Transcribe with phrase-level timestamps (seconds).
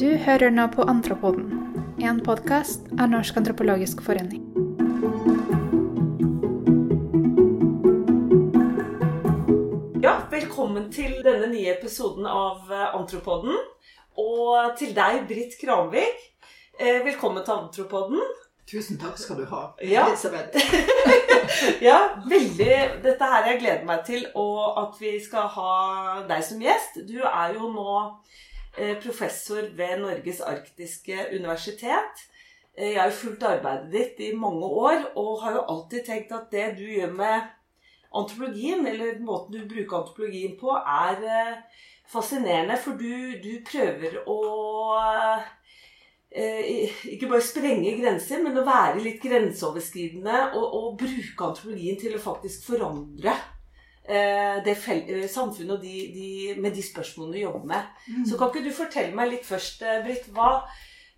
[0.00, 1.50] Du hører nå på Antropoden,
[2.02, 4.40] en podkast av Norsk antropologisk forening.
[10.02, 13.54] Ja, velkommen til denne nye episoden av eh, Antropoden.
[14.20, 16.24] Og til deg, Britt Kranvik.
[16.78, 18.24] Eh, velkommen til Antropoden.
[18.70, 20.08] Tusen takk skal du ha, Ja.
[20.08, 20.58] Elisabeth.
[21.84, 25.74] Ja, veldig Dette her jeg gleder meg til, og at vi skal ha
[26.28, 26.98] deg som gjest.
[27.06, 28.00] Du er jo nå
[29.02, 32.24] professor ved Norges arktiske universitet.
[32.76, 36.32] Eh, Jeg har jo fulgt arbeidet ditt i mange år, og har jo alltid tenkt
[36.32, 37.40] at det du gjør med
[38.14, 42.78] antropologien, eller måten du bruker antropologien på, er eh, fascinerende.
[42.78, 44.38] For du, du prøver å
[46.30, 52.18] eh, ikke bare sprenge grenser, men å være litt grenseoverskridende og, og bruke antropologien til
[52.18, 53.53] å faktisk forandre eh,
[54.64, 58.02] det fel eh, samfunnet og de, de, med de spørsmålene du jobber med.
[58.28, 60.50] Så kan ikke du fortelle meg litt først, eh, Britt, hva,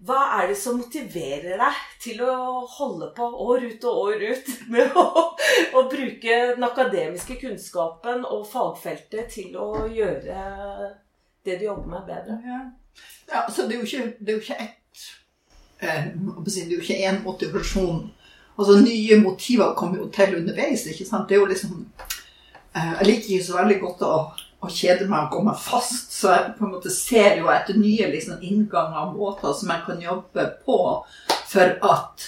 [0.07, 2.37] hva er det som motiverer deg til å
[2.77, 5.07] holde på år ut og år ut med å,
[5.75, 10.43] å bruke den akademiske kunnskapen og fagfeltet til å gjøre
[11.47, 12.41] det du jobber med, bedre?
[12.47, 12.65] Ja.
[13.29, 15.07] Ja, altså, det er jo ikke, det er jo ikke ett
[15.81, 16.05] eh,
[16.47, 18.05] Det er jo ikke én motivasjon.
[18.59, 20.87] Altså, nye motiver kommer jo til underveis.
[20.87, 21.29] ikke sant?
[21.29, 22.16] Det er jo liksom eh,
[22.77, 24.15] Jeg liker ikke så veldig godt å,
[24.61, 27.79] å kjede meg og gå meg fast, så jeg på en måte ser jo etter
[27.81, 30.81] nye liksom, innganger og måter som jeg kan jobbe på
[31.47, 32.27] for at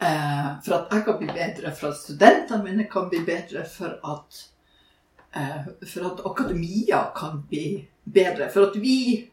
[0.00, 3.98] eh, for at jeg kan bli bedre, for at studentene mine kan bli bedre, for
[4.14, 4.40] at
[5.36, 8.48] eh, for at akademia kan bli bedre.
[8.48, 9.28] For at vi,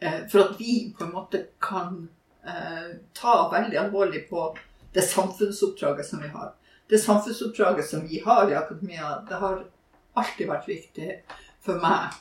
[0.00, 2.08] eh, for at vi på en måte kan
[2.46, 4.50] eh, ta veldig alvorlig på
[4.94, 6.52] det samfunnsoppdraget som vi har.
[6.90, 9.64] Det samfunnsoppdraget som vi har i akademia, det har
[10.14, 11.10] alltid vært viktig
[11.64, 12.12] for meg.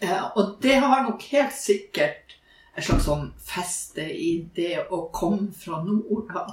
[0.00, 2.34] Eh, og det har nok helt sikkert
[2.74, 6.26] et slags sånn feste i det å komme fra nord.
[6.32, 6.46] da.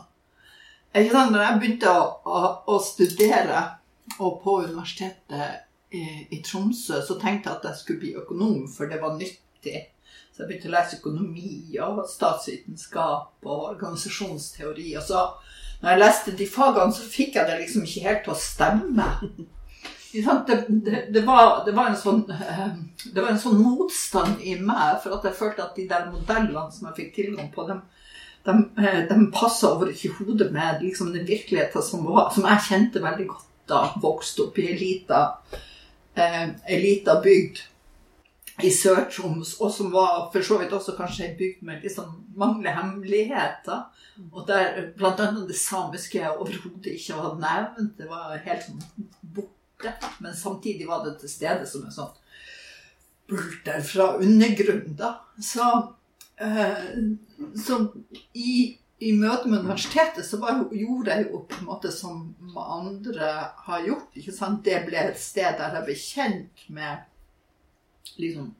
[0.93, 1.33] Ikke sant?
[1.33, 3.63] Når jeg begynte å, å, å studere
[4.19, 6.03] og på universitetet i,
[6.35, 9.87] i Tromsø, så tenkte jeg at jeg skulle bli økonom, for det var nyttig.
[10.31, 14.91] Så jeg begynte å lese økonomi og statsvitenskap og organisasjonsteori.
[14.99, 15.25] Og så,
[15.81, 19.09] når jeg leste de fagene, så fikk jeg det liksom ikke helt til å stemme.
[20.11, 22.73] Det, det, det, var, det, var en sånn, eh,
[23.15, 26.65] det var en sånn motstand i meg, for at jeg følte at de der modellene
[26.67, 27.79] som jeg fikk tilgang på, dem,
[28.43, 32.65] de, eh, de passa over ikke hodet med liksom, den virkeligheten som, var, som jeg
[32.67, 35.21] kjente veldig godt da vokste opp i ei lita
[36.19, 37.63] eh, bygd
[38.59, 42.73] i Sør-Troms, og som var for så vidt også kanskje ei bygd med liksom mange
[42.75, 43.85] hemmeligheter.
[44.31, 47.95] Og der annet det samiske overhodet ikke var nevnt.
[47.97, 49.95] Det var helt sånn borte.
[50.19, 52.11] Men samtidig var det til stede som en sånn
[53.31, 55.15] bulter fra undergrunnen, da.
[55.41, 55.65] Så,
[56.37, 56.99] eh,
[57.55, 57.77] så
[58.33, 63.31] i, i møte med universitetet så var, gjorde jeg jo på en måte som andre
[63.65, 64.11] har gjort.
[64.19, 64.65] ikke sant?
[64.67, 67.07] Det ble et sted der jeg ble kjent med
[68.17, 68.53] liksom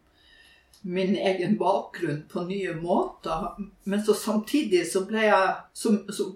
[0.82, 3.48] min egen bakgrunn på nye måter.
[3.84, 6.32] Men så samtidig så ble jeg Så, så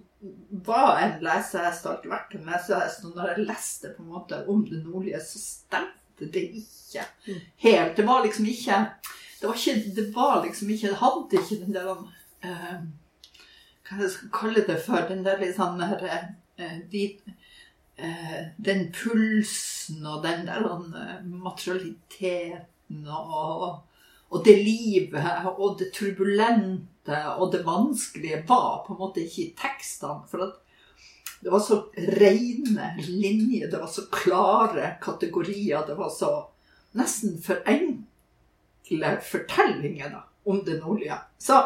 [0.66, 3.06] var en en lesehest, alltid vært en lesehest.
[3.06, 7.06] Og når jeg leste på en måte om det nordlige, så stemte det ikke
[7.58, 7.98] helt.
[7.98, 8.86] Det var liksom ikke
[9.42, 11.90] Det var, ikke, det var liksom ikke Det hadde ikke den der
[12.44, 12.78] eh,
[13.86, 15.04] Hva jeg skal kalle det for?
[15.10, 16.06] Den der litt sånn der
[16.58, 17.04] eh, de,
[17.98, 21.20] eh, Den pulsen og den der eh,
[22.90, 23.84] materialiteten og
[24.36, 29.54] og det livet og det turbulente og det vanskelige var på en måte ikke i
[29.60, 30.26] tekstene.
[30.30, 30.50] For
[31.40, 36.32] det var så rene linjer, det var så klare kategorier, det var så
[36.98, 41.20] nesten for enkle fortellinger da, om det nordlige.
[41.38, 41.62] Så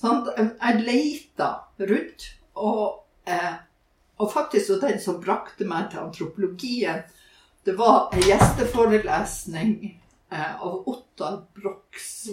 [0.00, 1.50] sånn, jeg leita
[1.84, 3.54] rundt, og, eh,
[4.18, 7.04] og faktisk og den som brakte meg til antropologien,
[7.68, 9.99] det var en gjesteforelesning
[10.38, 12.28] av Ottar Brox,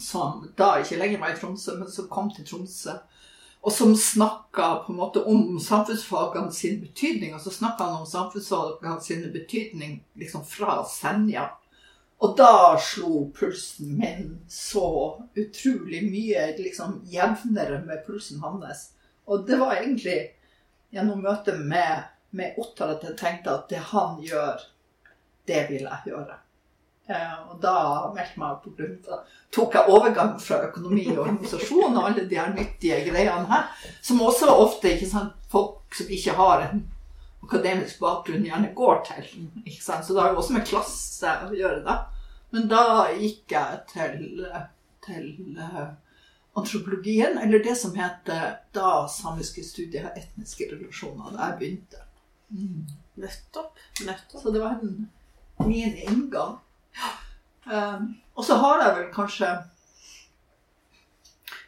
[0.00, 2.96] som da ikke lenger var i Tromsø, men som kom til Tromsø.
[3.60, 7.34] Og som snakka på en måte om samfunnsfagene sin betydning.
[7.34, 11.48] Og så snakka han om samfunnsfagene sin betydning liksom fra Senja.
[12.18, 14.88] Og da slo pulsen min så
[15.38, 18.88] utrolig mye liksom jevnere med pulsen hans.
[19.26, 20.18] Og det var egentlig
[20.90, 24.62] gjennom møtet med, med Ottar at jeg tenkte at det han gjør,
[25.46, 26.38] det vil jeg gjøre.
[27.08, 27.74] Eh, og da
[28.12, 28.98] meldte meg på grunn
[29.54, 33.70] tok jeg overgang fra økonomi og organisasjon og alle de her nyttige greiene her,
[34.04, 36.82] som også ofte ikke sant, folk som ikke har en
[37.46, 39.48] akademisk bakgrunn, gjerne går til.
[39.80, 41.96] Så det har jo også med klasse å gjøre, da.
[42.52, 42.82] Men da
[43.16, 44.44] gikk jeg til,
[45.04, 45.88] til eh,
[46.60, 52.04] antropologien, eller det som heter da samiske studier etniske relasjoner, da jeg begynte.
[53.18, 53.80] Nettopp.
[54.04, 54.42] Nettopp.
[54.42, 55.06] Så det var en,
[55.64, 56.58] min inngang.
[57.68, 59.48] Um, og så har jeg vel kanskje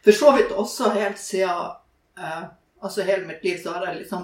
[0.01, 1.75] for så vidt også helt siden
[2.17, 2.43] uh,
[2.81, 4.23] Altså hele mitt liv så har jeg liksom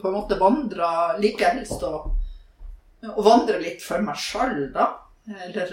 [0.00, 1.90] på en måte vandra Liker jeg helst å,
[3.04, 4.86] å vandre litt for meg sjøl, da.
[5.44, 5.68] Eller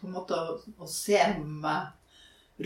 [0.00, 1.92] på en måte å, å se meg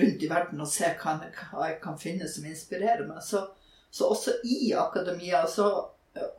[0.00, 1.18] rundt i verden og se hva,
[1.50, 3.20] hva jeg kan finne som inspirerer meg.
[3.26, 3.44] Så,
[3.90, 5.68] så også i akademia så,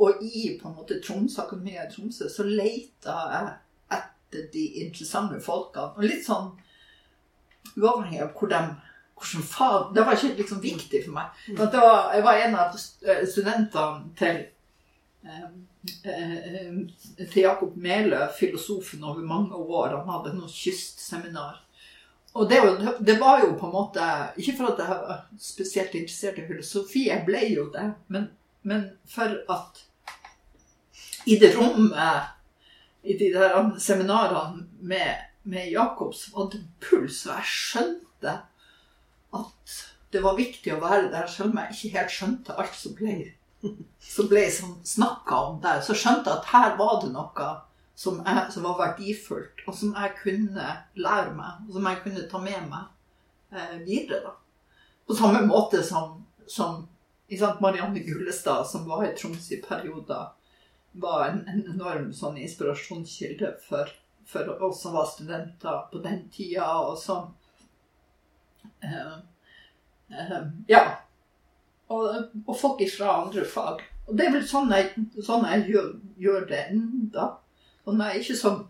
[0.02, 3.54] og i på en måte Tromsø, akademia i Tromsø, så leita jeg
[4.32, 5.92] etter de interessante folkene.
[5.98, 6.54] Og litt sånn
[7.78, 8.62] uavhengig av hvor de
[9.22, 11.42] hvordan fag Det var ikke liksom viktig for meg.
[11.58, 12.78] For det var, jeg var en av
[13.30, 14.40] studentene til
[15.22, 15.50] eh,
[16.10, 20.00] eh, til Jakob Melø, filosofen over mange år.
[20.00, 21.62] Han hadde noe kystseminar.
[22.34, 22.62] Og det,
[23.06, 24.04] det var jo på en måte
[24.40, 28.30] Ikke for at jeg var spesielt interessert i filosofi, jeg ble jo det, men,
[28.64, 29.82] men for at
[31.30, 32.32] i det rommet,
[33.04, 38.36] i de der seminarene med, med Jakob, som var det puls, og jeg skjønte
[39.32, 39.78] at
[40.12, 43.16] det var viktig å være der, selv om jeg ikke helt skjønte alt som ble,
[44.16, 45.82] som ble snakka om der.
[45.86, 47.50] Så skjønte jeg at her var det noe
[47.96, 50.68] som, jeg, som var verdifullt, og som jeg kunne
[51.00, 54.22] lære meg, og som jeg kunne ta med meg eh, videre.
[54.28, 54.36] da.
[55.08, 56.20] På samme måte som,
[56.50, 56.86] som
[57.64, 60.32] Marianne Gullestad, som var i Troms i perioder,
[60.92, 63.92] var en, en enorm sånn inspirasjonskilde for,
[64.28, 67.32] for oss som var studenter på den tida, og som
[68.84, 69.16] eh,
[70.12, 70.42] eh,
[70.72, 70.84] Ja.
[71.92, 72.08] Og,
[72.48, 73.82] og folk fra andre fag.
[74.08, 74.94] Og det er vel sånn jeg,
[75.24, 75.90] sånn jeg gjør,
[76.24, 77.26] gjør det enda.
[77.84, 78.62] Og jeg er ikke sånn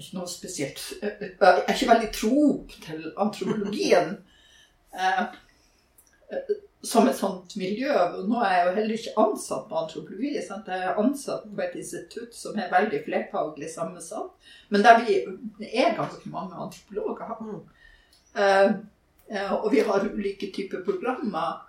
[0.00, 2.42] ikke noe spesielt Jeg er ikke veldig tro
[2.80, 4.14] til antropologien
[4.94, 5.24] eh,
[6.32, 6.52] eh,
[6.82, 7.92] som et sånt miljø.
[7.92, 10.32] Og nå er jeg jo heller ikke ansatt på antropologi.
[10.46, 10.68] Sant?
[10.72, 14.30] Jeg er ansatt på et institutt som er veldig flerfaglig sammensatt,
[14.70, 15.18] men der vi
[15.68, 17.60] er ganske mange antropologer.
[18.34, 18.70] Eh,
[19.28, 21.66] eh, og vi har ulike typer programmer.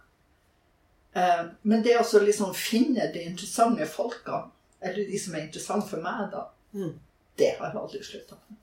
[1.13, 4.45] Eh, men det å liksom finne de interessante folkene,
[4.81, 6.93] eller de som er interessante for meg, da, Mm.
[7.37, 8.57] det har jeg aldri slutta med.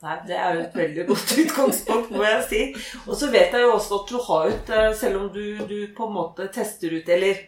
[0.00, 2.60] Nei, Det er jo et veldig godt utgangspunkt, må jeg si.
[3.06, 5.78] Og så vet jeg jo også at du har ut, eh, selv om du, du
[5.96, 7.42] på en måte tester ut, eller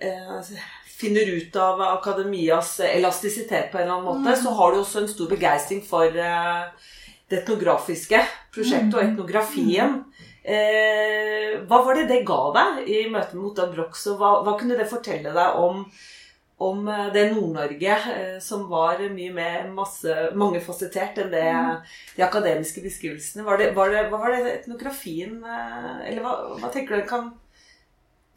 [0.00, 0.54] eh,
[1.02, 5.12] finner ut av akademias elastisitet på en eller annen måte, så har du også en
[5.12, 6.88] stor begeistring for eh,
[7.28, 8.20] det etnografiske
[8.54, 10.00] prosjektet og etnografien.
[10.42, 14.56] Eh, hva var det det ga deg i møte med Otta Brox, og hva, hva
[14.60, 15.84] kunne det fortelle deg om
[16.62, 21.46] om eh, det Nord-Norge eh, som var mye mer masse, mangefasettert enn det,
[22.16, 23.44] de akademiske beskrivelsene.
[23.46, 27.32] Var det, var det, hva var det etnografien eh, Eller hva, hva tenker du kan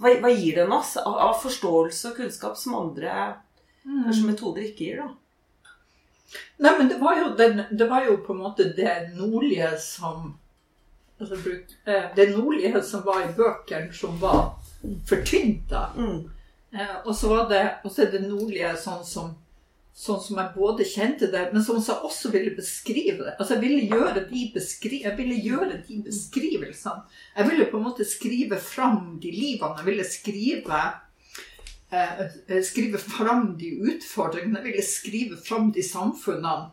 [0.02, 3.12] hva, hva gir den oss av, av forståelse og kunnskap som andre
[3.86, 5.04] kanskje metoder ikke gir?
[5.04, 5.12] da?
[6.60, 10.34] Nei, men det var, jo den, det var jo på en måte det nordlige som
[11.22, 11.38] altså,
[12.16, 14.56] Det nordlige som var i bøkene, som var
[15.08, 15.86] fortynt, da.
[15.96, 16.26] Mm.
[16.76, 19.32] Eh, og så var det og så er det nordlige sånn som,
[19.96, 23.36] sånn som jeg både kjente det, men som jeg også ville beskrive det.
[23.38, 27.06] Altså jeg ville gjøre de, beskri jeg ville gjøre de beskrivelsene.
[27.38, 29.80] Jeg ville på en måte skrive fram de livene.
[29.80, 30.84] Jeg ville skrive
[31.96, 34.60] eh, skrive fram de utfordringene.
[34.60, 36.72] Jeg ville skrive fram de samfunnene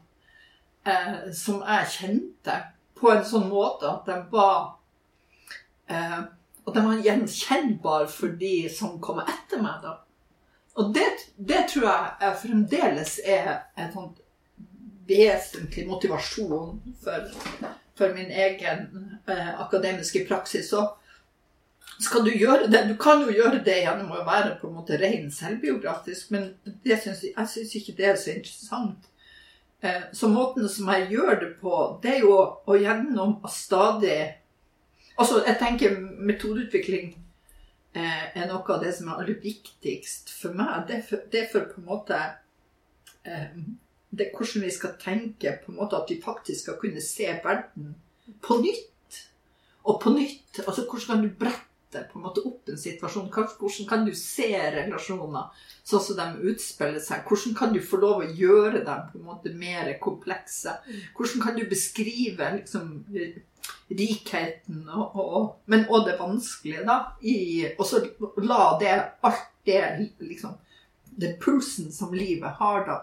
[0.87, 2.61] eh, som jeg kjente,
[3.03, 4.59] på en sånn måte at de var
[5.91, 6.21] eh,
[6.67, 9.83] at den var gjenkjennbar for de som kommer etter meg.
[9.83, 9.99] da.
[10.79, 14.11] Og det, det tror jeg er fremdeles er en sånn
[15.09, 17.31] vesentlig motivasjon for,
[17.99, 18.87] for min egen
[19.27, 20.71] eh, akademiske praksis.
[20.71, 20.87] Så
[22.01, 24.99] skal du gjøre det Du kan jo gjøre det gjennom å være på en måte
[25.01, 26.53] ren selvbiografisk, men
[26.87, 29.11] synes, jeg syns ikke det er så interessant.
[29.83, 34.21] Eh, så måten som jeg gjør det på, det er jo å gjennom å stadig
[35.19, 37.13] Altså, jeg tenker metodeutvikling
[37.95, 40.87] eh, er noe av det som er aller viktigst for meg.
[40.89, 42.21] Det er for, det er for på en måte
[43.25, 43.59] eh,
[44.13, 47.29] Det er hvordan vi skal tenke på en måte at vi faktisk skal kunne se
[47.45, 47.95] verden
[48.45, 49.21] på nytt.
[49.85, 50.63] Og på nytt.
[50.67, 53.31] Altså, hvordan kan du brette på en måte opp en situasjon?
[53.33, 57.25] Hvordan kan du se relasjoner sånn som de utspiller seg?
[57.29, 60.77] Hvordan kan du få lov å gjøre dem på en måte mer komplekse?
[61.17, 62.95] Hvordan kan du beskrive liksom
[63.93, 66.99] rikheten og, og, men også det vanskelige, da.
[67.21, 67.37] I,
[67.79, 68.03] og så
[68.43, 68.93] la det
[69.23, 70.59] alt det liksom
[71.13, 72.95] Den pulsen som livet har, da,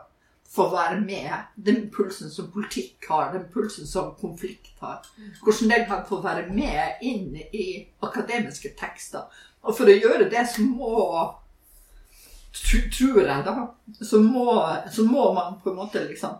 [0.50, 1.30] få være med.
[1.56, 5.06] Den pulsen som politikk har, den pulsen som konflikt har.
[5.44, 9.30] Hvordan den kan få være med inn i akademiske tekster.
[9.62, 10.96] Og for å gjøre det, så må
[12.50, 13.68] Tror jeg, da.
[14.01, 14.51] Så må,
[14.92, 16.34] så må man på en måte liksom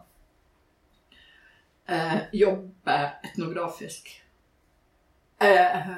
[1.90, 4.12] eh, jobbe etnografisk.
[5.42, 5.90] Eh,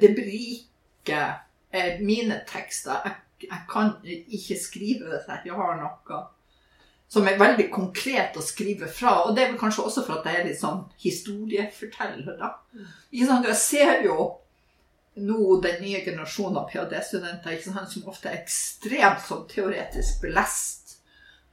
[0.00, 1.40] det beriker
[1.70, 3.00] eh, mine tekster.
[3.04, 3.14] Jeg,
[3.50, 6.24] jeg, kan ikke skrive det Jeg har noe
[7.08, 9.14] som er veldig konkret å skrive fra.
[9.24, 12.52] Og det er vel kanskje også for at jeg er litt sånn historieforteller, da.
[13.14, 14.34] Jeg ser jo
[15.18, 20.87] nå den nye generasjonen av ph.d.-studenter som ofte er ekstremt sånn teoretisk belest.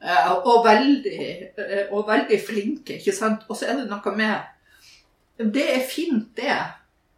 [0.01, 1.19] Eh, og veldig,
[1.57, 3.45] eh, og veldig flinke, ikke sant.
[3.49, 4.51] Og så er det noe med
[5.55, 6.57] Det er fint, det.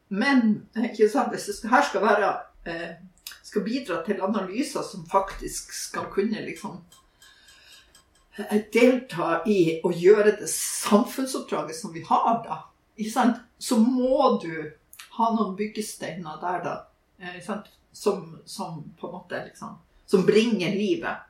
[0.10, 2.30] Men ikke sant, hvis det her skal være
[2.66, 2.96] eh,
[3.44, 6.82] skal bidra til analyser som faktisk skal kunne liksom
[8.74, 12.58] delta i å gjøre det samfunnsoppdraget som vi har, da,
[12.98, 13.40] ikke sant?
[13.60, 14.52] så må du
[15.18, 16.76] ha noen byggesteiner der, da,
[17.22, 17.40] eh,
[17.94, 21.24] som, som, på en måte liksom, som bringer livet.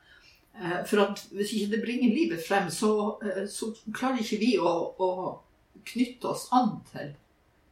[0.62, 4.56] Eh, for at hvis ikke det bringer livet frem, så, eh, så klarer ikke vi
[4.58, 5.10] å, å,
[5.88, 7.12] knytte oss an til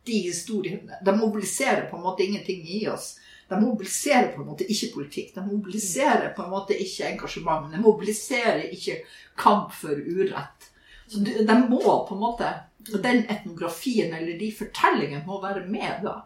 [0.06, 1.00] de historiene.
[1.04, 3.16] De mobiliserer på en måte ingenting i oss.
[3.50, 5.34] De mobiliserer på en måte ikke politikk.
[5.34, 7.66] De mobiliserer på en måte ikke engasjement.
[7.72, 9.00] De mobiliserer ikke
[9.38, 10.70] kamp for urett.
[11.10, 12.48] Så de, må på en måte
[12.86, 16.20] Den etnografien eller de fortellingene må være med da.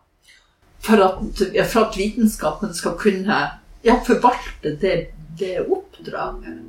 [0.85, 3.39] For at, for at vitenskapen skal kunne
[3.83, 4.97] ja, forvalte det,
[5.39, 6.61] det oppdraget.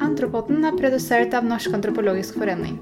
[0.00, 2.78] Antropoden er produsert av Norsk antropologisk forening.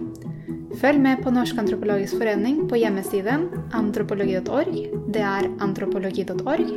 [0.80, 4.76] Følg med på Norsk antropologisk forening på hjemmesiden antropologi.org,
[5.14, 6.72] det er antropologi.org,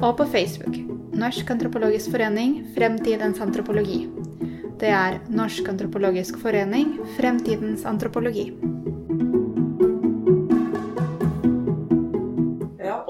[0.00, 0.78] og på Facebook.
[1.12, 4.06] Norsk antropologisk forening Fremtidens antropologi.
[4.80, 8.48] Det er Norsk antropologisk forening Fremtidens antropologi.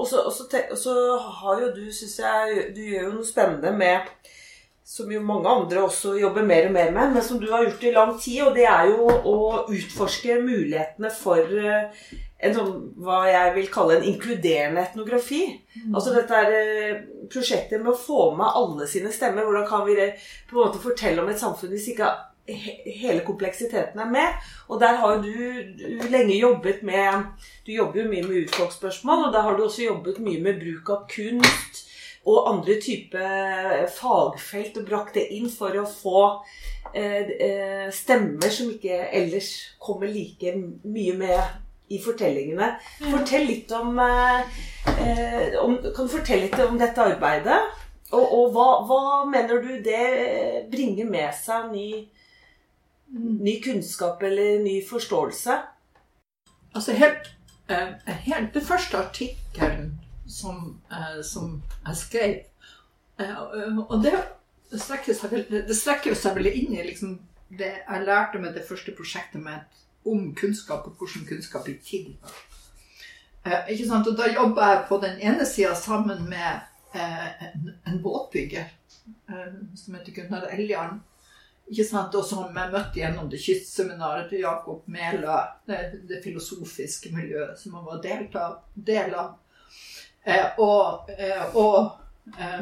[0.03, 0.93] Og så, og så, og så
[1.39, 4.11] har jo du, syns jeg, du gjør jo noe spennende med
[4.83, 7.85] som jo mange andre også jobber mer og mer med, men som du har gjort
[7.87, 8.41] i lang tid.
[8.43, 9.37] Og det er jo å
[9.71, 12.11] utforske mulighetene for eh,
[12.43, 15.45] en sånn, hva jeg vil kalle en inkluderende etnografi.
[15.77, 15.95] Mm.
[15.95, 16.99] Altså dette er eh,
[17.31, 19.47] prosjektet med å få med alle sine stemmer.
[19.47, 22.11] Hvordan kan vi på en måte fortelle om et samfunn hvis ikke
[22.47, 24.43] hele kompleksiteten er med?
[24.67, 27.23] Og der har jo du, lenge jobbet med
[27.65, 30.89] Du jobber jo mye med utfolksspørsmål, og der har du også jobbet mye med bruk
[30.89, 31.89] av kunst
[32.23, 36.21] og andre typer fagfelt og brakt det inn for å få
[36.95, 39.49] eh, eh, stemmer som ikke ellers
[39.83, 40.55] kommer like
[40.87, 42.69] mye med i fortellingene.
[43.01, 47.59] Fortell litt om, eh, om Kan du fortelle litt om dette arbeidet?
[48.13, 51.87] Og, og hva, hva, mener du det bringer med seg ny,
[53.13, 55.59] ny kunnskap eller ny forståelse?
[56.73, 57.29] Altså helt,
[58.25, 59.91] helt Den første artikkelen
[60.27, 62.35] som, eh, som jeg skrev.
[63.19, 64.13] Eh, og det
[64.79, 67.19] strekker seg, det strekker seg vel inn i liksom
[67.53, 72.15] det jeg lærte med det første prosjektet mitt om kunnskap og hvordan kunnskap blir til.
[73.45, 74.07] Eh, ikke sant?
[74.07, 78.67] Og da jobba jeg på den ene sida sammen med en, en båtbygger
[79.75, 80.99] som heter Gunnar Eljarn.
[81.71, 82.15] Ikke sant?
[82.19, 85.37] Og som jeg møtte gjennom det kystseminaret til Jakob Melø,
[85.69, 85.79] det,
[86.09, 89.37] det, filosofiske miljøet som han var del av.
[90.23, 91.91] Eh, og, eh, og,
[92.39, 92.61] eh,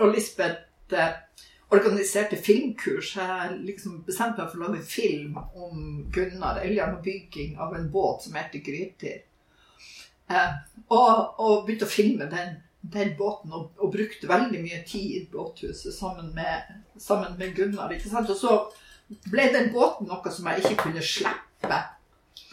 [0.00, 0.66] og Lisbeth
[1.70, 3.14] organiserte filmkurs.
[3.16, 7.86] Jeg liksom bestemte meg for å lage film om Gunnar Eljan og bygging av en
[7.92, 9.20] båt som heter Gryter.
[10.90, 15.24] Og, og, begynte å filme den, den båten og, og, brukte veldig mye tid i
[15.32, 17.92] båthuset sammen med, sammen med Gunnar.
[17.92, 18.56] Og så
[19.28, 21.80] ble den båten noe som jeg ikke kunne slippe.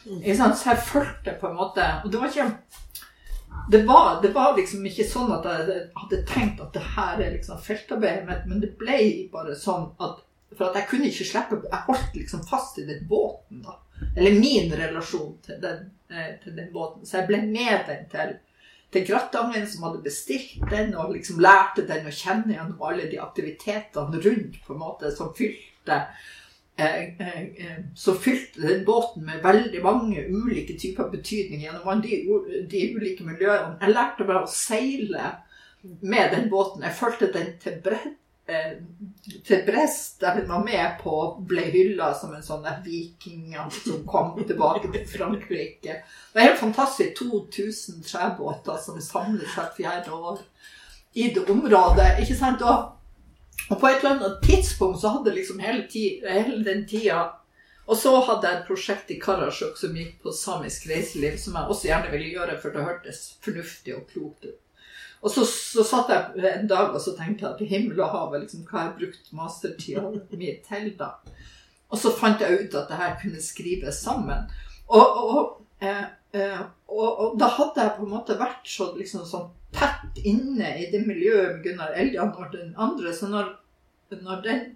[0.07, 0.35] Ikke?
[0.35, 2.51] Så jeg fulgte på en måte Og det var ikke
[3.71, 7.33] det var, det var, liksom ikke sånn at jeg hadde tenkt at det her er
[7.33, 8.99] liksom feltarbeidet mitt, men det ble
[9.33, 10.21] bare sånn at
[10.55, 13.75] For at jeg kunne ikke slippe Jeg holdt liksom fast i den båten, da.
[14.15, 17.03] Eller min relasjon til den, eh, til den båten.
[17.05, 18.37] Så jeg ble med den til,
[18.93, 23.19] til Grattangen, som hadde bestilt den, og liksom lærte den å kjenne gjennom alle de
[23.19, 26.05] aktivitetene rundt, på en måte, som fylte
[26.79, 32.19] Eh, eh, eh, så fylte den båten med veldig mange ulike typer betydninger gjennom de,
[32.69, 33.79] de ulike miljøene.
[33.81, 35.31] Jeg lærte bare å seile
[35.81, 36.85] med den båten.
[36.85, 37.97] Jeg fulgte den til, Bre
[39.47, 41.13] til Brest, der hun var med på
[41.47, 45.97] ble hylla som en sånn viking som kom tilbake til Frankrike.
[46.31, 47.17] Det er helt fantastisk.
[47.19, 50.39] 2000 trebåter som samles hvert fjerde år
[51.17, 52.21] i det området.
[52.21, 52.61] ikke sant?
[52.61, 52.93] Og,
[53.69, 57.25] og på et eller annet tidspunkt så hadde liksom hele, ti, hele den tida
[57.87, 61.71] Og så hadde jeg et prosjekt i Karasjok som gikk på samisk reiseliv, som jeg
[61.71, 64.66] også gjerne ville gjøre, for det hørtes fornuftig og klokt ut.
[65.21, 68.35] Og så, så satt jeg en dag og så tenkte jeg at himmel og hav,
[68.37, 70.03] liksom, hva har jeg brukt mastertida
[70.37, 71.13] mi til da?
[71.89, 74.49] Og så fant jeg ut at det her kunne skrives sammen.
[74.87, 76.03] Og, og, eh,
[76.35, 80.73] eh, og, og da hadde jeg på en måte vært så liksom sånn tett inne
[80.81, 83.13] i det miljøet med Gunnar Eljan og den andre.
[83.15, 83.55] Så når,
[84.11, 84.67] når den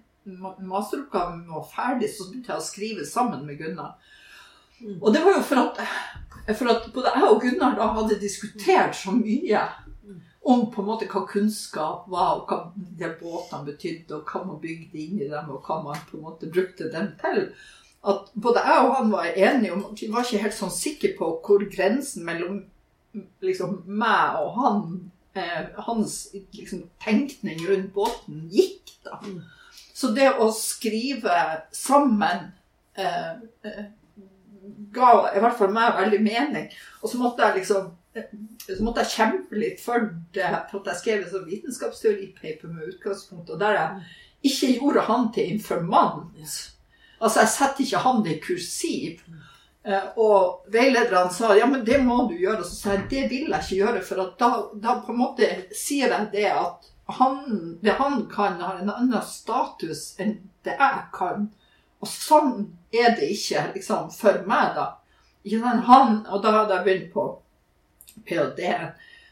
[0.60, 3.96] masteroppgaven var ferdig, så begynte jeg å skrive sammen med Gunnar.
[4.98, 5.82] Og det var jo for at,
[6.58, 9.62] for at både jeg og Gunnar da hadde diskutert så mye
[10.42, 14.62] om på en måte hva kunnskap var, og hva de båtene betydde, og hva man
[14.64, 17.44] bygde inn i dem, og hva man på en måte brukte dem til.
[18.02, 21.28] At både jeg og han var enige om Vi var ikke helt sånn sikre på
[21.46, 22.64] hvor grensen mellom
[23.46, 24.80] liksom meg og han
[25.38, 29.20] eh, Hans liksom, tenkning rundt båten gikk, da.
[29.22, 29.44] Mm.
[29.94, 31.36] Så det å skrive
[31.76, 32.48] sammen
[32.98, 33.34] eh,
[33.70, 33.84] eh,
[34.96, 36.70] ga i hvert fall meg veldig mening.
[37.02, 41.00] Og så måtte jeg liksom så måtte jeg kjempe litt for det, for at jeg
[41.00, 46.50] skrev et vitenskapsteoripaper med utgangspunkt, og der jeg ikke gjorde han til informant.
[47.22, 49.22] Altså, jeg setter ikke han i kursiv.
[49.84, 52.62] Eh, og veilederne sa ja, men det må du gjøre.
[52.62, 55.50] Og så sa jeg det vil jeg ikke gjøre, for da, da, på en måte
[55.78, 57.40] sier jeg det at han,
[57.82, 61.50] det han kan, har en annen status enn det jeg kan.
[62.02, 62.56] Og sånn
[62.94, 64.90] er det ikke liksom, for meg, da.
[65.88, 67.24] Han, og da hadde jeg begynt på
[68.26, 68.76] ph.d.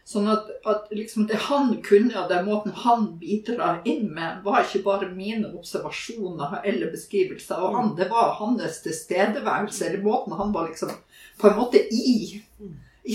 [0.09, 4.63] Sånn at, at liksom det han kunne, og den måten han bidrar inn med, var
[4.63, 10.55] ikke bare mine observasjoner eller beskrivelser av han, det var hans tilstedeværelse, eller måten han
[10.55, 10.95] var liksom
[11.37, 12.41] på en måte i.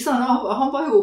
[0.04, 1.00] Han var jo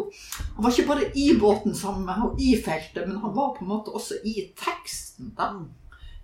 [0.56, 3.64] han var ikke bare i båten sammen med og i feltet, men han var på
[3.64, 5.34] en måte også i teksten.
[5.36, 5.52] da.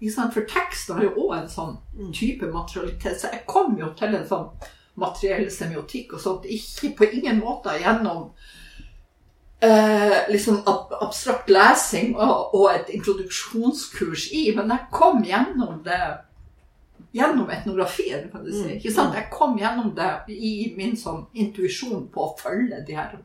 [0.00, 1.76] For teksten har jo òg en sånn
[2.14, 3.20] type materialitet.
[3.20, 4.50] Så jeg kom jo til en sånn
[4.98, 6.48] materiell semiotikk og sånt.
[6.50, 8.30] Ikke på ingen måte gjennom
[9.60, 16.00] eh, liksom ab abstrakt lesing og, og, et introduksjonskurs i, men jeg kom gjennom det
[17.16, 18.66] gjennom etnografien, kan du si.
[18.66, 18.74] Mm.
[18.76, 19.16] Ikke sant?
[19.16, 23.16] Jeg kom gjennom det i min sånn intuisjon på å følge de her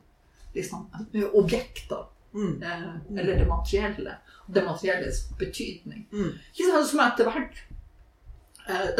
[0.55, 0.87] liksom,
[1.33, 2.07] objektene.
[2.33, 2.63] Mm.
[2.63, 2.85] Eh,
[3.19, 4.15] eller det materielle.
[4.47, 6.07] Det materielles betydning.
[6.13, 6.31] Mm.
[6.53, 6.87] Ikke sant?
[6.89, 7.59] Som etter hvert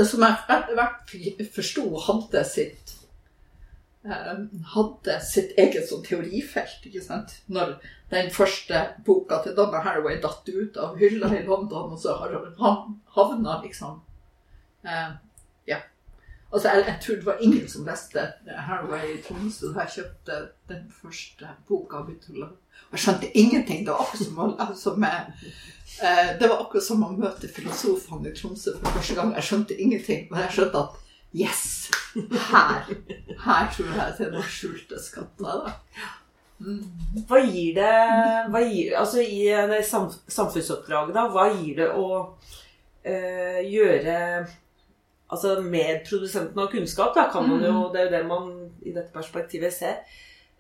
[0.04, 1.13] som jeg etter hvert
[1.56, 2.93] forsto hadde sitt
[4.06, 4.41] eh,
[4.73, 6.86] hadde sitt eget sånn teorifelt.
[6.89, 7.38] ikke sant?
[7.47, 7.78] Når
[8.12, 13.62] den første boka til Donna Haraway datt ut av hylla i London, og så havna
[13.63, 14.02] liksom
[14.84, 15.12] eh,
[15.69, 15.80] Ja.
[16.53, 20.41] Altså, jeg, jeg, tror det var ingen som leste Haraway i Tromsø da jeg kjøpte
[20.69, 22.03] den første boka.
[22.05, 23.87] Og jeg skjønte ingenting.
[23.87, 25.33] Det var akkurat som, altså, med
[26.01, 29.33] Eh, det var akkurat som å møte filosofene i Tromsø for første gang.
[29.37, 30.99] Jeg skjønte ingenting, men jeg skjønte at
[31.37, 31.63] yes!
[32.49, 32.89] Her,
[33.45, 35.69] her tror jeg det er noen skjulte skatter.
[36.63, 36.81] Mm.
[37.29, 37.93] Hva gir det
[38.53, 44.17] hva gir, Altså i det samfunnsoppdraget, da, hva gir det å uh, gjøre
[45.31, 47.88] Altså medprodusenten av kunnskap, da kan man jo mm.
[47.93, 48.51] Det er jo det man
[48.83, 50.03] i dette perspektivet ser.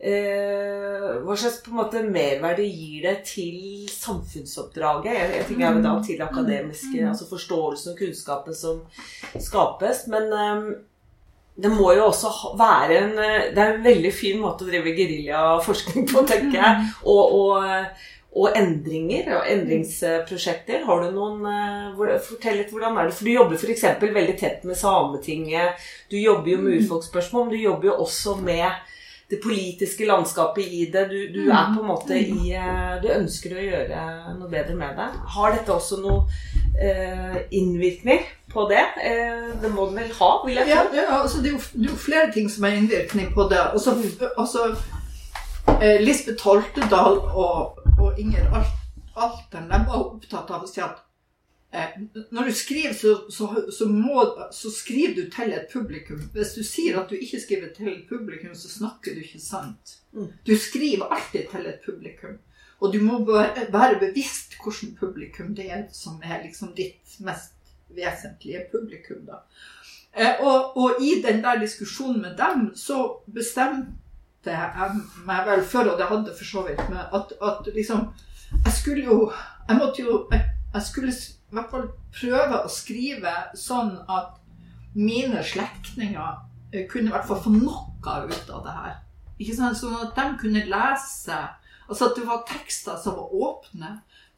[0.03, 5.13] Eh, hva slags på en måte merverdi gir det til samfunnsoppdraget?
[5.15, 7.11] Jeg, jeg tenker da til akademiske, mm.
[7.13, 8.81] altså forståelsen og kunnskapen som
[9.39, 10.07] skapes.
[10.11, 10.65] Men eh,
[11.63, 16.09] det må jo også være en Det er en veldig fin måte å drive geriljaforskning
[16.09, 16.81] på, tenker jeg.
[16.81, 16.91] Mm.
[17.13, 20.83] Og, og, og, endringer og endringsprosjekter.
[20.87, 23.17] Har du noen eh, Fortell litt hvordan er det?
[23.17, 23.85] For du jobber f.eks.
[24.01, 25.85] veldig tett med Sametinget.
[26.09, 26.81] Du jobber jo med mm.
[26.81, 28.67] urfolksspørsmål, men du jobber jo også med
[29.33, 31.07] det politiske landskapet i det.
[31.09, 34.01] Du, du, er på en måte i eh, Du ønsker å gjøre
[34.37, 35.09] noe bedre med det.
[35.35, 36.25] Har dette også noe
[36.77, 38.83] eh, innvirkning på det?
[39.03, 40.81] Eh, det må den vel ha, vil jeg tro?
[40.97, 43.47] Ja, ja altså, det, er jo, det, er jo, flere ting som er innvirkning på
[43.51, 43.61] det.
[43.77, 43.95] Også,
[44.33, 44.67] altså,
[45.79, 48.49] eh, Lisbeth Holtedal og, og Inger
[49.13, 51.03] Alten de var opptatt av å si at
[51.73, 51.89] Eh,
[52.29, 56.19] når du skriver, så, så, så, må, så, skriver du til et publikum.
[56.33, 59.95] Hvis du sier at du ikke skriver til et publikum, så snakker du ikke sant.
[60.13, 60.27] Mm.
[60.45, 62.37] Du skriver alltid til et publikum.
[62.79, 67.57] Og du må være bevisst hvilket publikum det er som er liksom ditt mest
[67.89, 69.25] vesentlige publikum.
[69.25, 69.41] da.
[70.13, 73.97] Eh, og, og, i den der diskusjonen med dem, så bestemte
[74.51, 78.09] jeg meg vel før, og det hadde for så vidt men at, at liksom
[78.65, 79.31] Jeg skulle jo
[79.69, 81.87] Jeg måtte jo Jeg, jeg skulle i hvert fall
[82.19, 84.39] prøve å skrive sånn at
[84.97, 86.39] mine slektninger
[86.73, 88.95] eh, kunne i hvert fall få noe ut av det her.
[89.37, 89.77] Ikke sant?
[89.77, 91.37] Sånn at de kunne lese
[91.83, 93.89] Altså at det var tekster som var åpne,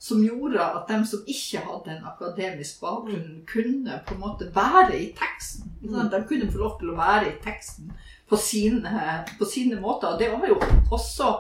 [0.02, 4.98] som gjorde at dem som ikke hadde en akademisk bakgrunn, kunne på en måte være
[4.98, 5.70] i teksten.
[5.86, 6.12] Sant?
[6.12, 7.94] De kunne få lov til å være i teksten
[8.30, 10.18] på sine, på sine måter.
[10.20, 10.60] Det var jo
[10.94, 11.32] også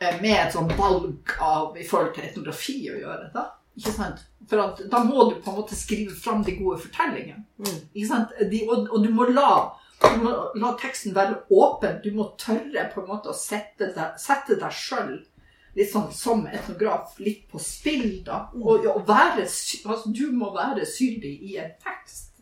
[0.00, 3.30] eh, med et sånn valg av i forhold til etnografi å gjøre.
[3.34, 3.48] da.
[3.78, 4.24] Ikke sant?
[4.50, 7.44] For at, da må du på en måte skrive fram de gode fortellingene.
[7.58, 7.78] Mm.
[7.92, 8.34] Ikke sant?
[8.50, 9.54] De, og, og du må la
[10.04, 12.00] du må la teksten være åpen.
[12.04, 15.14] Du må tørre på en måte å sette deg, sette deg sjøl
[15.74, 18.44] litt sånn som etnograf litt på spill, da.
[18.60, 22.34] Og, og være, altså, du må være synlig i en tekst.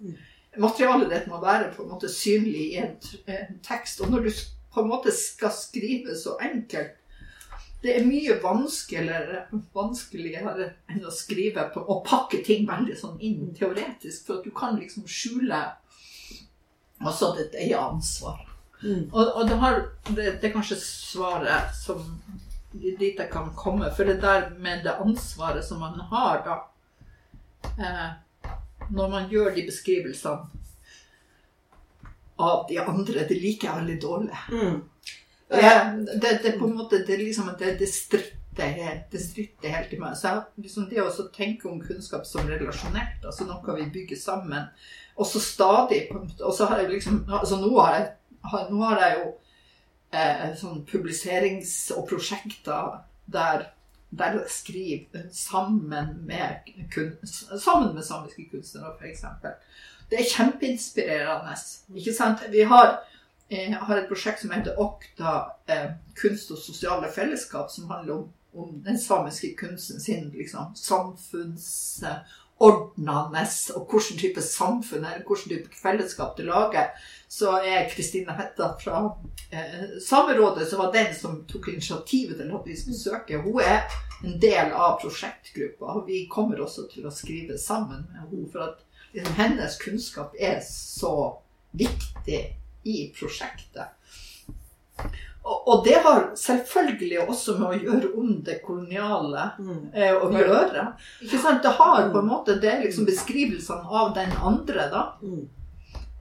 [0.60, 4.02] Materialet ditt må være på en måte synlig i en, en tekst.
[4.04, 4.32] Og når du
[4.72, 6.98] på en måte skal skrive så enkelt
[7.82, 9.40] Det er mye vanskeligere,
[9.74, 14.52] vanskeligere enn å skrive på, og pakke ting veldig sånn inn teoretisk, for at du
[14.54, 15.58] kan liksom skjule
[17.02, 18.38] også ditt eget ansvar.
[18.84, 19.10] Mm.
[19.10, 19.80] Og, og det, har,
[20.12, 22.06] det, det er kanskje svaret som
[22.72, 23.90] dit jeg kan komme.
[23.96, 26.58] For det der med det ansvaret som man har da
[27.78, 28.08] eh,
[28.90, 30.60] Når man gjør de beskrivelsene
[32.42, 34.38] av de andre, det liker jeg veldig dårlig.
[34.50, 34.78] Mm.
[35.52, 35.72] Det,
[36.22, 39.98] det, det er på en måte Det, liksom, det, det stritter helt, det helt i
[40.00, 40.16] meg.
[40.16, 44.70] Så jeg, liksom det å tenke om kunnskap som relasjonelt, altså noe vi bygger sammen,
[45.12, 48.06] og så stadig Og så har jeg liksom altså Nå har jeg,
[48.48, 49.26] har, nå har jeg jo
[50.16, 53.66] eh, sånn publiserings- og prosjekter der
[54.18, 56.54] jeg skriver sammen med,
[57.60, 59.24] sammen med samiske kunstnere, f.eks.
[60.10, 61.56] Det er kjempeinspirerende.
[61.96, 62.44] Ikke sant?
[62.52, 62.98] Vi har,
[63.50, 65.32] eh, har et prosjekt som heter Okta
[65.68, 70.76] eh, kunst og sosiale fellesskap, som handler om, om den samiske kunsten sin liksom,
[72.62, 76.90] samfunnsordnende, og hvilken type samfunn eller hvilken type fellesskap du lager.
[77.28, 79.16] Så er Kristine Hetta fra
[79.50, 83.88] eh, Samerådet, som var den som tok initiativet til at vi skulle søke, hun er
[84.24, 85.96] en del av prosjektgruppa.
[85.96, 90.36] Og vi kommer også til å skrive sammen med henne, for at liksom, hennes kunnskap
[90.38, 91.38] er så
[91.72, 92.42] viktig
[92.84, 93.96] i prosjektet.
[95.44, 99.90] Og, det har selvfølgelig også med å gjøre om det koloniale Mm.
[99.94, 100.84] eh, å gjøre.
[101.22, 101.62] Ikke sant?
[101.62, 105.02] Det har på en måte Det er liksom beskrivelsene av den andre, da.
[105.22, 105.48] Mm.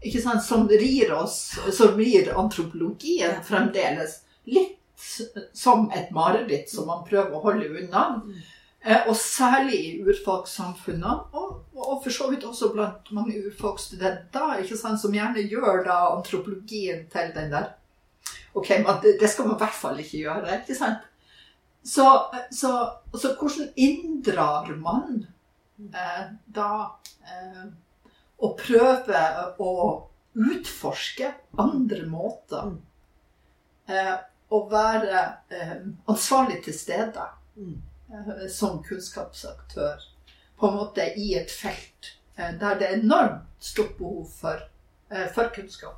[0.03, 0.41] Ikke sant?
[0.43, 4.77] Som rir oss, som rir antropologien fremdeles litt
[5.53, 8.21] som et mareritt som man prøver å holde unna.
[8.83, 14.77] Eh, og særlig i urfolkssamfunnene, og, og for så vidt også blant mange urfolksstudenter, ikke
[14.77, 14.99] sant?
[15.01, 17.69] som gjerne gjør da antropologien til den der
[18.53, 20.57] Ok, men det, det skal man i hvert fall ikke gjøre.
[20.59, 21.05] ikke sant?
[21.83, 22.05] Så,
[22.53, 22.71] så,
[23.17, 25.23] så hvordan inndrar man
[25.81, 26.71] eh, da
[27.25, 27.63] eh,
[28.41, 29.21] å prøve
[29.61, 29.71] å
[30.37, 32.75] utforske andre måter?
[33.89, 34.13] Eh,
[34.51, 35.23] å være
[35.55, 35.77] eh,
[36.11, 37.81] ansvarlig til stede Mm.
[38.13, 39.99] eh, som kunnskapsaktør
[40.59, 44.61] på en måte i et felt eh, der det er enormt stort behov for,
[45.35, 45.97] for kunnskap.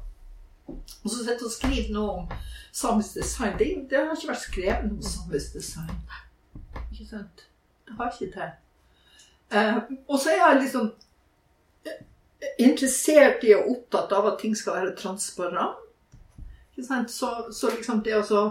[0.67, 2.36] Og så sitte og skrive noe om
[2.73, 3.58] samisk design.
[3.60, 5.95] Det, det har ikke vært skrevet noe om samisk design.
[6.91, 7.47] Ikke sant?
[7.88, 8.49] Det har ikke det.
[9.54, 10.91] Eh, og så er jeg liksom
[11.86, 12.04] eh,
[12.63, 15.82] interessert i og opptatt av at ting skal være transparent.
[16.73, 17.12] Ikke sant?
[17.12, 18.43] Så, så liksom det å så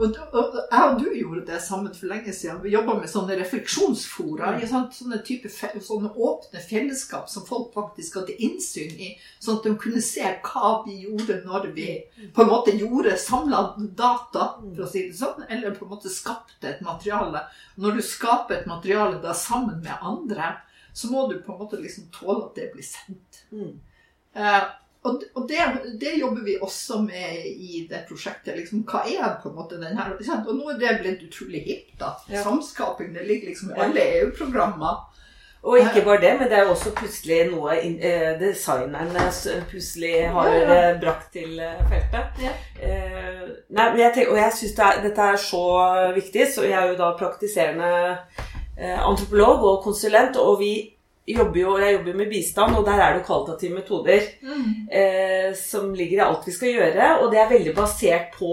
[0.00, 2.60] og, og, jeg og du gjorde det sammen for lenge siden.
[2.64, 4.52] Vi jobba med sånne refleksjonsfora.
[4.70, 9.10] Sånne, type, sånne åpne fellesskap som folk faktisk hadde innsyn i.
[9.42, 11.88] Sånn at de kunne se hva vi gjorde når vi
[12.34, 13.62] på en måte gjorde samla
[13.98, 15.44] data, for å si det sånn.
[15.48, 17.44] Eller på en måte skapte et materiale.
[17.80, 20.54] Når du skaper et materiale da sammen med andre,
[20.96, 23.44] så må du på en måte liksom tåle at det blir sendt.
[23.52, 23.76] Mm.
[24.34, 24.62] Eh,
[25.04, 25.58] og og det,
[26.00, 28.56] det jobber vi også med i det prosjektet.
[28.56, 30.12] Liksom, hva er på en måte den her?
[30.46, 31.94] Og nå er det blitt utrolig hipt.
[32.00, 32.10] da.
[32.28, 32.42] Ja.
[32.44, 35.06] Samskaping det ligger liksom i alle EU-programmer.
[35.62, 39.26] Og ikke bare det, men det er jo også plutselig noe eh, designerne
[39.68, 40.76] plutselig har Ja, ja.
[40.90, 42.40] eh, brakt til eh, feltet.
[42.40, 42.52] Ja.
[42.80, 45.64] Eh, nei, jeg tenker, og jeg syns det dette er så
[46.16, 47.90] viktig, så jeg er jo da praktiserende
[48.78, 50.72] eh, antropolog og konsulent, og vi
[51.36, 54.26] jobber jo, jeg jobber med bistand, og der er det kvalitative metoder
[54.92, 58.52] eh, som ligger i alt vi skal gjøre, og det er veldig basert på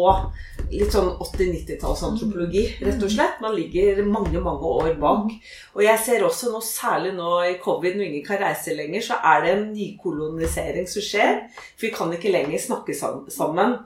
[0.71, 3.39] litt sånn 80-90-tallsantropologi, rett og slett.
[3.43, 5.31] Man ligger mange, mange år bak.
[5.77, 9.19] Og jeg ser også nå, særlig nå i covid, når ingen kan reise lenger, så
[9.31, 11.41] er det en nykolonisering som skjer.
[11.77, 13.31] For vi kan ikke lenger snakke sammen.
[13.31, 13.77] sammen.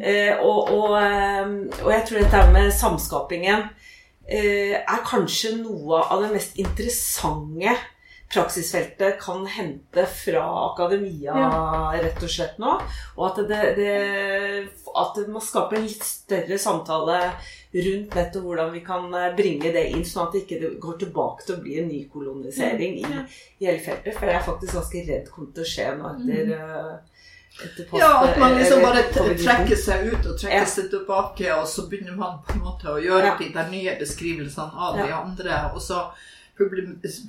[0.00, 3.68] Eh, og, og, eh, og jeg tror dette med samskapingen
[4.30, 7.76] eh, er kanskje noe av det mest interessante
[8.30, 11.34] praksisfeltet kan hente fra akademia,
[11.98, 12.76] rett og slett nå.
[13.16, 13.94] Og at, det, det,
[15.02, 17.18] at man skaper en litt større samtale
[17.70, 21.46] rundt nettopp hvordan vi kan eh, bringe det inn, sånn at det ikke går tilbake
[21.46, 23.04] til å bli en ny kolonisering i,
[23.62, 24.16] i hele feltet.
[24.16, 26.92] For jeg er faktisk ganske redd kommer til å skje nå etter eh,
[27.98, 30.66] ja, at man liksom bare trekker seg ut og trekker ja.
[30.70, 33.38] seg tilbake, og så begynner man på en måte å gjøre ja.
[33.40, 35.06] de der nye beskrivelsene av ja.
[35.06, 35.58] de andre.
[35.74, 36.04] Og så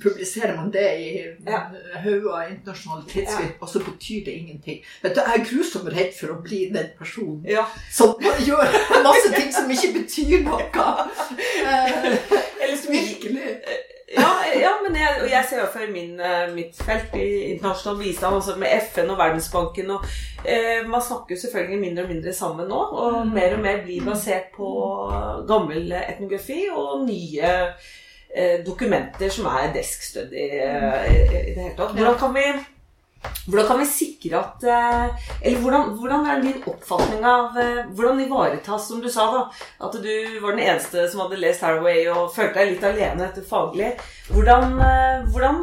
[0.02, 1.08] publiserer man det i
[1.46, 1.62] ja.
[2.04, 4.82] hauger av internasjonale tidsskrift, og så betyr det ingenting.
[5.02, 7.64] Vet du, Jeg er grusomt redd for å bli den personen ja.
[7.92, 8.14] som
[8.48, 10.68] gjør masse ting som ikke betyr noe.
[11.62, 13.56] Eller som virkelig
[14.12, 14.28] ja,
[14.60, 18.58] ja, men jeg, jeg ser jo for min, eh, mitt felt i internasjonal bistand, altså
[18.60, 20.04] med FN og Verdensbanken og
[20.44, 24.04] eh, Man snakker jo selvfølgelig mindre og mindre sammen nå, og mer og mer blir
[24.04, 24.68] basert på
[25.48, 27.54] gammel etnografi og nye
[28.66, 31.92] dokumenter som er desk-study eh, i det hele tatt.
[31.96, 32.44] Hvordan kan vi,
[33.46, 37.58] hvordan kan vi sikre at eh, Eller hvordan, hvordan, er din oppfatning av
[37.92, 39.42] Hvordan ivaretas, som du sa, da,
[39.86, 43.44] at du var den eneste som hadde lest Haraway og følte deg litt alene etter
[43.46, 43.92] faglig.
[44.32, 44.80] Hvordan,
[45.28, 45.62] hvordan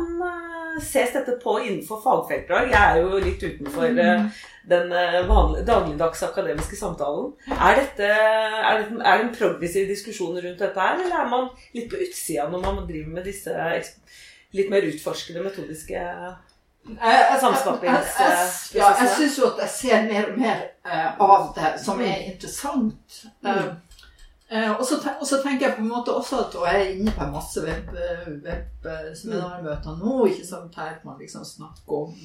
[0.85, 2.71] ses dette på innenfor fagfeltet?
[2.71, 4.29] Jeg er jo litt utenfor mm
[4.69, 7.31] den eh, vanlige, dagligdags akademiske samtalen.
[7.51, 11.49] Er, dette, er, det, er, det, en progressiv diskusjon rundt dette her, eller er man
[11.75, 13.55] litt på utsida når man driver med disse
[14.57, 16.05] litt mer utforskende metodiske
[17.41, 18.79] samskapingsprosessene?
[18.79, 20.65] Ja, jeg syns jo at jeg ser mer og mer
[21.19, 23.21] av det som er interessant.
[23.45, 23.88] Uh, uh,
[24.49, 27.11] og, så, og, så, tenker jeg på en måte også at Og jeg er inne
[27.13, 27.65] på masse masse
[28.45, 32.15] webseminarmøter web, nå, ikke sant, her man liksom snakker om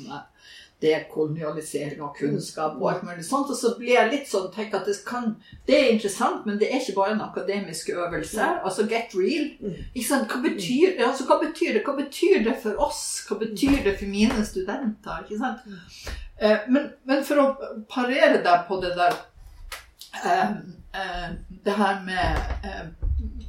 [0.84, 3.50] dekolonialisering av kunnskap og alt mulig sånt.
[3.52, 5.34] Og så blir jeg litt sånn tenker at det, kan,
[5.68, 8.48] det er interessant, men det er ikke bare en akademisk øvelse.
[8.64, 9.50] Altså get real.
[9.60, 9.78] Mm.
[9.92, 10.26] Ikke sant?
[10.30, 11.84] Hva, betyr, altså, hva betyr det?
[11.86, 13.04] Hva betyr det for oss?
[13.28, 15.24] Hva betyr det for mine studenter?
[15.24, 15.64] Ikke sant?
[15.68, 16.10] Mm.
[16.36, 17.46] Eh, men, men, for å
[17.90, 19.33] parere deg på det der eh, eh,
[21.64, 22.86] Det her med eh,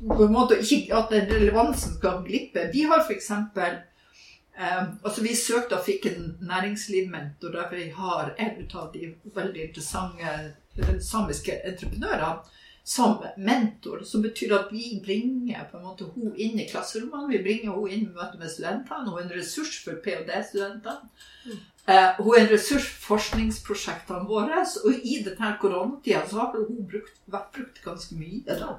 [0.08, 2.70] på en måte ikke At den relevansen skal glippe.
[2.74, 3.32] Vi har f.eks.
[3.32, 9.68] Eh, altså Vi søkte og fikk en næringslivmentor der vi har en av de veldig
[9.68, 12.44] interessante samiske entreprenørene
[12.86, 14.04] som mentor.
[14.04, 17.32] Som betyr at vi bringer på en måte hun inn i klasserommene.
[17.34, 19.10] Vi bringer hun inn i møte med studentene.
[19.10, 21.10] Hun er en ressurs for ph.d.-studentene.
[21.46, 21.64] Mm.
[21.86, 24.62] Uh, hun er en ressurs for forskningsprosjektene våre.
[24.86, 28.46] Og i denne koronatida så har hun brukt, vært brukt ganske mye.
[28.46, 28.76] da.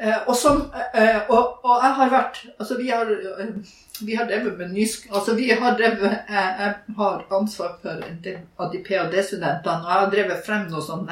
[0.00, 3.10] Uh, og, som, uh, og, og, jeg har vært Altså, vi har
[4.00, 5.10] vi har drevet med nysk...
[5.12, 9.92] Altså, vi har drevet Jeg, jeg har ansvar for en del av de ph.d.-studentene, og
[9.92, 11.04] jeg har drevet frem noe sånn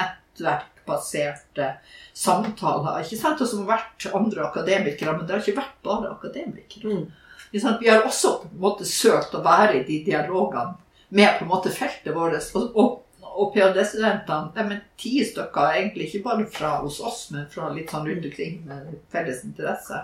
[0.88, 1.72] nettverkbaserte
[2.14, 3.02] samtaler.
[3.02, 6.94] ikke sant, og Som har vært andre akademikere, men det har ikke vært bare akademikere.
[6.94, 7.12] Mm.
[7.52, 10.76] Vi har også på en måte søkt å være i de dialogene
[11.10, 12.50] med på en måte feltet vårt.
[12.54, 17.48] Og, og, og ph.d.-studentene, de er ti stykker, egentlig ikke bare fra hos oss, men
[17.48, 20.02] fra litt sånn rundt omkring med felles interesse.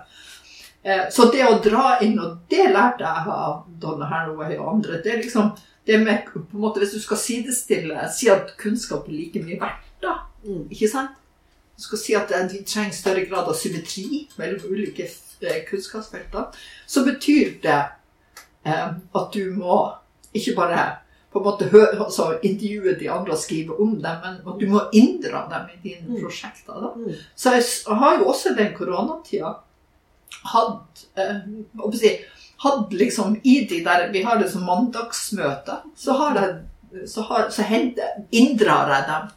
[0.82, 5.00] Eh, så det å dra inn, og det lærte jeg av Donna Haraway og andre
[5.00, 9.08] det er liksom det med, på en måte, Hvis du skal sidestille, si at kunnskap
[9.08, 10.14] er like mye verdt, da.
[10.44, 10.66] Mm.
[10.70, 11.20] Ikke sant?
[11.76, 15.08] Du skal si at vi trenger større grad av symmetri mellom ulike
[15.42, 16.52] eh, kunnskapsfelter.
[16.86, 17.80] Så betyr det
[18.62, 19.78] eh, at du må
[20.34, 20.84] ikke bare
[21.34, 24.68] på en måte høre, altså, intervjue de andre og skrive om dem, men at du
[24.70, 26.20] må inndra dem i dine mm.
[26.22, 26.84] prosjekter.
[26.94, 27.16] Mm.
[27.34, 27.64] Så jeg
[28.02, 29.56] har jo også den koronatida
[30.52, 31.42] hatt eh,
[31.98, 32.12] si,
[32.62, 35.82] hadde liksom i de der Vi har det som mandagsmøter.
[35.96, 37.66] Så, har jeg, så, har, så
[38.30, 39.32] inndrar jeg dem.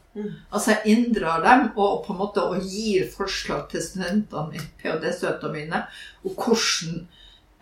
[0.52, 5.54] Altså jeg inndrar dem og på en måte og gir forslag til studentene mine, ph.d.-støtene
[5.54, 5.84] mine,
[6.24, 7.04] og hvordan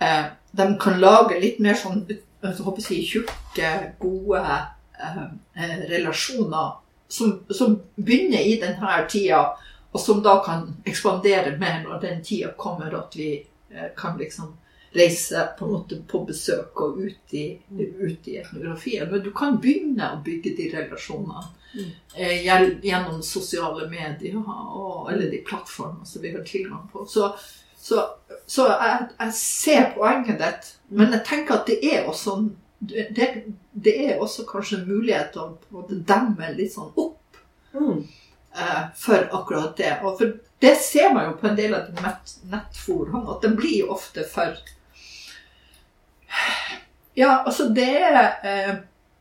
[0.02, 2.06] eh, de kan lage litt mer sånn
[2.46, 5.24] så håper jeg, tjukke, gode eh,
[5.58, 6.76] eh, relasjoner
[7.08, 9.42] som, som, begynner i denne tida
[9.96, 13.32] og som da kan ekspandere mer når den tida kommer at vi
[13.72, 14.54] eh, kan liksom
[14.96, 17.46] reise på en måte på besøk og ut i,
[18.00, 19.10] ut i etnografien.
[19.12, 21.65] Men du kan begynne å bygge de relasjonene eh,
[22.16, 27.06] gjennom sosiale medier og alle de plattformene som vi har tilgang på.
[27.10, 27.32] Så,
[27.78, 28.04] så,
[28.48, 32.38] så jeg, jeg, ser poenget ditt, men jeg tenker at det er også
[32.80, 33.28] det,
[33.72, 37.42] det er også kanskje en mulighet å demme litt sånn opp.
[37.76, 38.06] Mm
[38.58, 40.00] eh, for akkurat det.
[40.04, 42.14] Og for det ser man jo på en del av de
[42.52, 44.56] nettforene, at den blir ofte for
[47.16, 48.74] Ja, altså det er eh,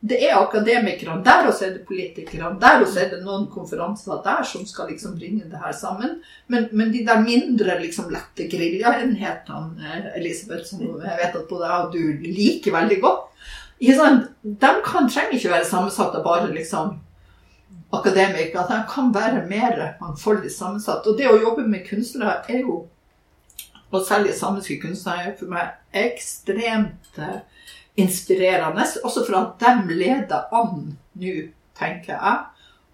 [0.05, 3.47] det er akademikerne der, og så er det politikerne der, og så er det noen
[3.49, 6.19] konferanser der som skal liksom bringe det her sammen.
[6.47, 11.87] Men, men de der mindre liksom lette geriljaenhetene, Elisabeth, som jeg vet at både jeg
[11.87, 13.31] og du liker veldig godt,
[13.79, 16.99] de kan, trenger ikke være sammensatt av bare liksom
[17.95, 18.67] akademikere.
[18.69, 21.07] De kan være mer mangfoldig sammensatt.
[21.07, 22.85] Og det å jobbe med kunstnere er jo,
[23.91, 27.43] og særlig samiske kunstnere, er for meg ekstremt eh,
[27.97, 28.85] inspirerende.
[29.03, 31.33] Også for at de leder an nå,
[31.79, 32.43] tenker jeg.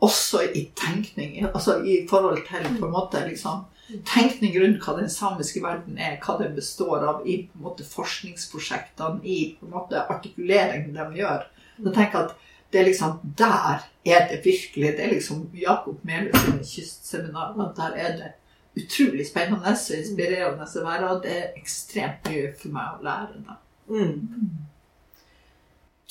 [0.01, 3.65] Også i tenkning, altså i forhold til på en måte liksom
[4.07, 7.85] tenkning rundt hva den samiske verden er, hva den består av, i på en måte
[7.85, 11.45] forskningsprosjektene, i på en måte artikuleringen de gjør.
[11.83, 12.37] Tenker jeg at
[12.71, 17.55] det er liksom Der er det virkelig Det er liksom Jakob Melhus kystseminar.
[17.59, 18.31] at Der er det
[18.83, 21.09] utrolig spennende og inspirerende å være.
[21.09, 23.43] Og det er ekstremt mye for meg å lære.
[23.47, 23.57] da.
[23.89, 24.70] Mm.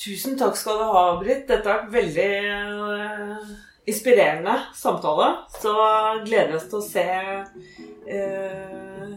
[0.01, 1.43] Tusen takk skal du ha, Britt.
[1.45, 3.49] Dette har vært veldig uh,
[3.85, 5.27] inspirerende samtale.
[5.61, 5.73] Så
[6.25, 7.03] gleder vi oss til å se
[8.09, 9.11] uh,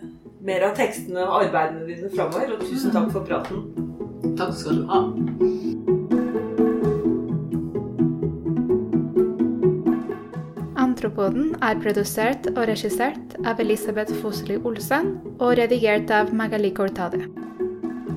[0.44, 2.52] mer av tekstene og arbeidene dine framover.
[2.52, 3.64] Og tusen takk for praten.
[4.36, 5.00] Takk skal du ha.
[10.84, 17.24] Antropoden er produsert og regissert av Elisabeth Fosseli Olsen og redigert av Magali Cortade.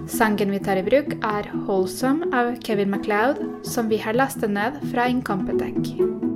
[0.08, 4.80] Sangen vi tar i bruk, er 'Wholesome' av Kevin MacLeod, som vi har lastet ned
[4.94, 6.27] fra Incompetech.